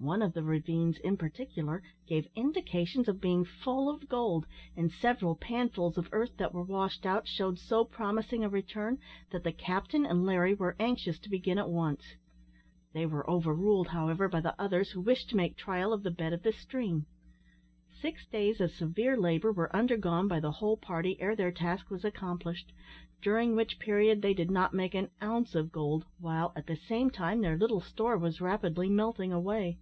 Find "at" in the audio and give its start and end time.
11.56-11.70, 26.54-26.66